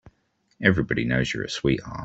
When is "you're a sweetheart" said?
1.31-1.99